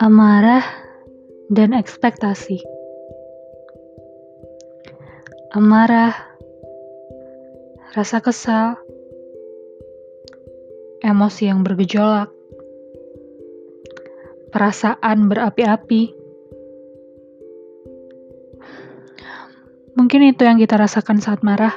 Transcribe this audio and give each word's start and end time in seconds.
Amarah 0.00 0.64
dan 1.52 1.76
ekspektasi. 1.76 2.64
Amarah, 5.52 6.16
rasa 7.92 8.24
kesal, 8.24 8.80
emosi 11.04 11.52
yang 11.52 11.60
bergejolak, 11.60 12.32
perasaan 14.48 15.28
berapi-api. 15.28 16.19
Mungkin 19.98 20.30
itu 20.30 20.42
yang 20.46 20.58
kita 20.58 20.78
rasakan 20.78 21.18
saat 21.18 21.42
marah. 21.42 21.74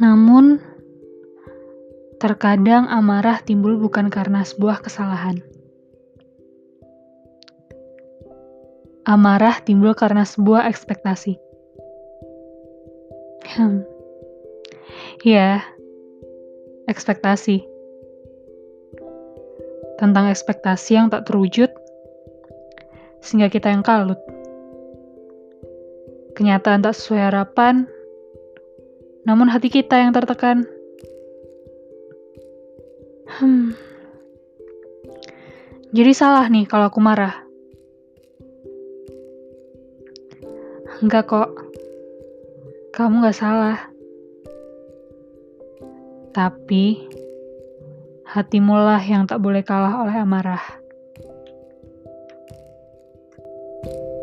Namun, 0.00 0.58
terkadang 2.20 2.88
amarah 2.88 3.40
timbul 3.44 3.76
bukan 3.76 4.08
karena 4.08 4.44
sebuah 4.44 4.80
kesalahan. 4.80 5.44
Amarah 9.04 9.60
timbul 9.60 9.92
karena 9.96 10.24
sebuah 10.24 10.68
ekspektasi. 10.68 11.36
Hmm. 13.56 13.82
Ya, 15.24 15.64
ekspektasi. 16.88 17.64
Tentang 20.00 20.32
ekspektasi 20.32 20.96
yang 20.96 21.12
tak 21.12 21.28
terwujud, 21.28 21.68
sehingga 23.20 23.52
kita 23.52 23.72
yang 23.72 23.84
kalut. 23.84 24.18
Kenyataan 26.36 26.80
tak 26.80 26.96
sesuai 26.96 27.32
harapan, 27.32 27.84
namun 29.28 29.52
hati 29.52 29.68
kita 29.68 30.00
yang 30.00 30.16
tertekan. 30.16 30.64
Hmm. 33.28 33.76
Jadi 35.90 36.12
salah 36.14 36.46
nih 36.48 36.64
kalau 36.70 36.88
aku 36.88 37.02
marah. 37.02 37.34
Enggak 41.00 41.32
kok, 41.32 41.50
kamu 42.92 43.24
gak 43.24 43.38
salah. 43.38 43.90
Tapi, 46.30 47.08
hatimulah 48.28 49.02
yang 49.02 49.26
tak 49.26 49.42
boleh 49.42 49.64
kalah 49.66 50.04
oleh 50.04 50.14
amarah. 50.14 50.79
you 53.86 54.19